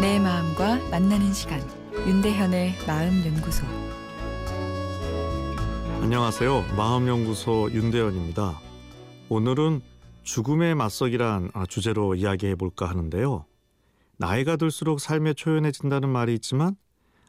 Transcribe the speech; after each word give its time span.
내 0.00 0.18
마음과 0.18 0.90
만나는 0.90 1.32
시간 1.32 1.60
윤대현의 2.06 2.74
마음 2.86 3.24
연구소 3.24 3.66
안녕하세요. 6.02 6.64
마음 6.76 7.08
연구소 7.08 7.68
윤대현입니다. 7.72 8.60
오늘은 9.28 9.80
죽음의 10.22 10.76
맞서기란 10.76 11.50
아, 11.52 11.66
주제로 11.66 12.14
이야기해 12.14 12.54
볼까 12.54 12.88
하는데요. 12.88 13.44
나이가 14.16 14.56
들수록 14.56 15.00
삶에 15.00 15.34
초연해진다는 15.34 16.08
말이 16.08 16.34
있지만 16.34 16.76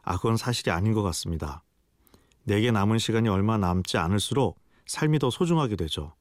아 0.04 0.16
그건 0.16 0.36
사실이 0.36 0.70
아닌 0.70 0.92
것 0.92 1.02
같습니다. 1.02 1.64
내게 2.48 2.70
남은 2.72 2.98
시간이 2.98 3.28
얼마 3.28 3.58
남지 3.58 3.98
않을수록 3.98 4.58
삶이 4.86 5.18
더 5.18 5.30
소중하게 5.30 5.76
되죠. 5.76 6.14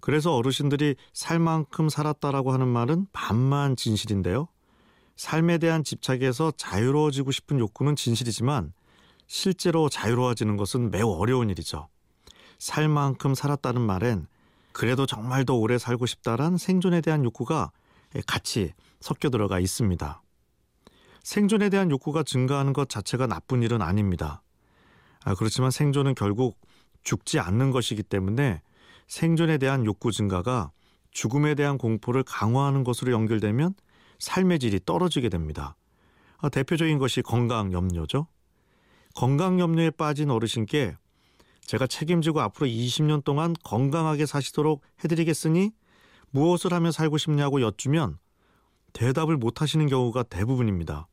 그래서 0.00 0.36
어르신들이 0.36 0.94
살 1.12 1.38
만큼 1.40 1.88
살았다라고 1.88 2.52
하는 2.52 2.68
말은 2.68 3.06
반만 3.12 3.74
진실인데요. 3.74 4.48
삶에 5.16 5.58
대한 5.58 5.82
집착에서 5.82 6.52
자유로워지고 6.56 7.32
싶은 7.32 7.58
욕구는 7.58 7.96
진실이지만 7.96 8.72
실제로 9.26 9.88
자유로워지는 9.88 10.56
것은 10.56 10.90
매우 10.90 11.10
어려운 11.12 11.50
일이죠. 11.50 11.88
살 12.58 12.88
만큼 12.88 13.34
살았다는 13.34 13.80
말엔 13.80 14.26
그래도 14.72 15.06
정말 15.06 15.44
더 15.44 15.54
오래 15.54 15.78
살고 15.78 16.06
싶다란 16.06 16.56
생존에 16.56 17.00
대한 17.00 17.24
욕구가 17.24 17.72
같이 18.26 18.72
섞여 19.00 19.30
들어가 19.30 19.58
있습니다. 19.58 20.22
생존에 21.22 21.68
대한 21.70 21.90
욕구가 21.90 22.22
증가하는 22.22 22.72
것 22.74 22.88
자체가 22.88 23.26
나쁜 23.26 23.62
일은 23.62 23.82
아닙니다. 23.82 24.42
아, 25.28 25.34
그렇지만 25.34 25.70
생존은 25.70 26.14
결국 26.14 26.58
죽지 27.02 27.38
않는 27.38 27.70
것이기 27.70 28.02
때문에 28.02 28.62
생존에 29.08 29.58
대한 29.58 29.84
욕구 29.84 30.10
증가가 30.10 30.72
죽음에 31.10 31.54
대한 31.54 31.76
공포를 31.76 32.22
강화하는 32.22 32.82
것으로 32.82 33.12
연결되면 33.12 33.74
삶의 34.20 34.58
질이 34.58 34.80
떨어지게 34.86 35.28
됩니다. 35.28 35.76
아, 36.38 36.48
대표적인 36.48 36.96
것이 36.96 37.20
건강 37.20 37.74
염려죠. 37.74 38.26
건강 39.14 39.60
염려에 39.60 39.90
빠진 39.90 40.30
어르신께 40.30 40.96
제가 41.60 41.86
책임지고 41.86 42.40
앞으로 42.40 42.66
20년 42.66 43.22
동안 43.22 43.54
건강하게 43.64 44.24
사시도록 44.24 44.80
해드리겠으니 45.04 45.72
무엇을 46.30 46.72
하며 46.72 46.90
살고 46.90 47.18
싶냐고 47.18 47.60
여쭈면 47.60 48.16
대답을 48.94 49.36
못 49.36 49.60
하시는 49.60 49.86
경우가 49.88 50.22
대부분입니다. 50.22 51.06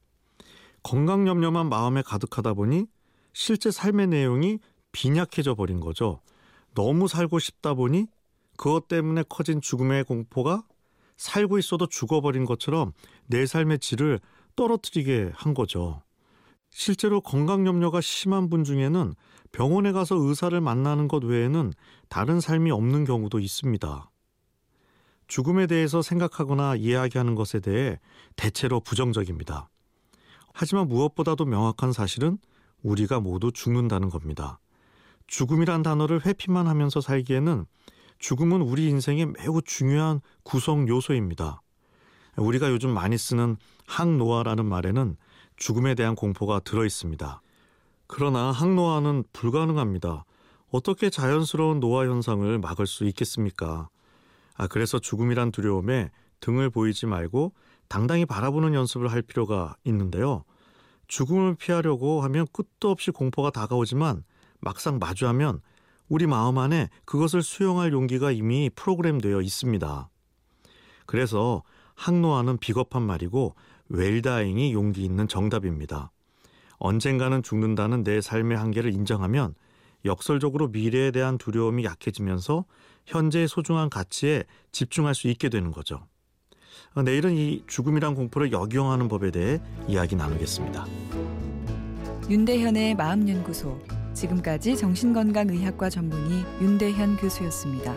건강 0.83 1.27
염려만 1.27 1.67
마음에 1.67 2.01
가득하다 2.01 2.53
보니 2.53 2.85
실제 3.35 3.69
삶의 3.69 4.07
내용이 4.07 4.59
빈약해져 4.93 5.55
버린 5.55 5.81
거죠. 5.81 6.21
너무 6.73 7.09
살고 7.09 7.39
싶다 7.39 7.73
보니 7.73 8.07
그것 8.55 8.87
때문에 8.87 9.23
커진 9.27 9.59
죽음의 9.59 10.05
공포가 10.05 10.63
살고 11.17 11.59
있어도 11.59 11.85
죽어버린 11.85 12.45
것처럼 12.45 12.93
내 13.27 13.45
삶의 13.45 13.79
질을 13.79 14.21
떨어뜨리게 14.55 15.31
한 15.35 15.53
거죠. 15.53 16.01
실제로 16.69 17.19
건강 17.19 17.67
염려가 17.67 17.99
심한 17.99 18.49
분 18.49 18.63
중에는 18.63 19.13
병원에 19.51 19.91
가서 19.91 20.15
의사를 20.15 20.59
만나는 20.61 21.09
것 21.09 21.25
외에는 21.25 21.73
다른 22.07 22.39
삶이 22.39 22.71
없는 22.71 23.03
경우도 23.03 23.39
있습니다. 23.39 24.09
죽음에 25.27 25.67
대해서 25.67 26.01
생각하거나 26.01 26.77
이야기하는 26.77 27.35
것에 27.35 27.59
대해 27.59 27.99
대체로 28.37 28.79
부정적입니다. 28.79 29.69
하지만 30.53 30.87
무엇보다도 30.87 31.43
명확한 31.43 31.91
사실은 31.91 32.37
우리가 32.83 33.19
모두 33.19 33.51
죽는다는 33.51 34.09
겁니다. 34.09 34.59
죽음이란 35.27 35.83
단어를 35.83 36.25
회피만 36.25 36.67
하면서 36.67 37.01
살기에는 37.01 37.65
죽음은 38.19 38.61
우리 38.61 38.87
인생의 38.89 39.27
매우 39.37 39.61
중요한 39.61 40.21
구성 40.43 40.87
요소입니다. 40.87 41.61
우리가 42.37 42.69
요즘 42.71 42.91
많이 42.91 43.17
쓰는 43.17 43.57
항노화라는 43.87 44.65
말에는 44.65 45.17
죽음에 45.57 45.95
대한 45.95 46.15
공포가 46.15 46.59
들어 46.59 46.85
있습니다. 46.85 47.41
그러나 48.07 48.51
항노화는 48.51 49.23
불가능합니다. 49.33 50.25
어떻게 50.69 51.09
자연스러운 51.09 51.79
노화 51.79 52.05
현상을 52.05 52.59
막을 52.59 52.87
수 52.87 53.05
있겠습니까? 53.05 53.89
아, 54.55 54.67
그래서 54.67 54.99
죽음이란 54.99 55.51
두려움에 55.51 56.11
등을 56.39 56.69
보이지 56.69 57.05
말고 57.05 57.53
당당히 57.87 58.25
바라보는 58.25 58.73
연습을 58.73 59.11
할 59.11 59.21
필요가 59.21 59.75
있는데요. 59.83 60.43
죽음을 61.07 61.55
피하려고 61.55 62.21
하면 62.21 62.47
끝도 62.51 62.89
없이 62.89 63.11
공포가 63.11 63.49
다가오지만 63.49 64.23
막상 64.59 64.99
마주하면 64.99 65.61
우리 66.07 66.27
마음 66.27 66.57
안에 66.57 66.89
그것을 67.05 67.41
수용할 67.41 67.91
용기가 67.91 68.31
이미 68.31 68.69
프로그램되어 68.75 69.41
있습니다. 69.41 70.09
그래서 71.05 71.63
항노화는 71.95 72.57
비겁한 72.57 73.01
말이고 73.03 73.55
웰다잉이 73.89 74.73
용기 74.73 75.03
있는 75.03 75.27
정답입니다. 75.27 76.11
언젠가는 76.77 77.41
죽는다는 77.41 78.03
내 78.03 78.21
삶의 78.21 78.57
한계를 78.57 78.93
인정하면 78.93 79.55
역설적으로 80.03 80.67
미래에 80.67 81.11
대한 81.11 81.37
두려움이 81.37 81.83
약해지면서 81.83 82.65
현재의 83.05 83.47
소중한 83.47 83.89
가치에 83.89 84.43
집중할 84.71 85.15
수 85.15 85.27
있게 85.27 85.49
되는 85.49 85.71
거죠. 85.71 86.07
내일은 87.03 87.35
이 87.35 87.63
죽음이란 87.67 88.15
공포를 88.15 88.51
역용하는 88.51 89.07
법에 89.07 89.31
대해 89.31 89.59
이야기 89.87 90.15
나누겠습니다. 90.15 90.85
윤대현의 92.29 92.95
마음연구소 92.95 93.79
지금까지 94.13 94.77
정신건강의학과 94.77 95.89
전문의 95.89 96.43
윤대현 96.61 97.17
교수였습니다. 97.17 97.93